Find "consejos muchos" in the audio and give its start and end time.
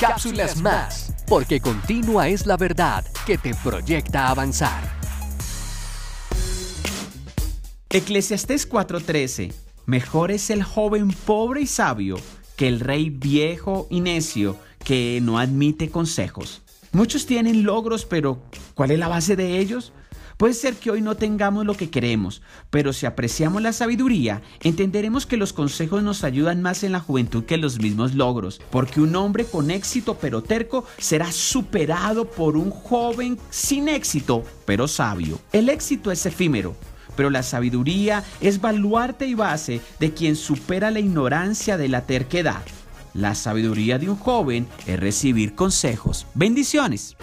15.90-17.26